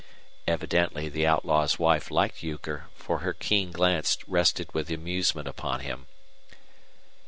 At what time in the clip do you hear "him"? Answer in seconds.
5.81-6.07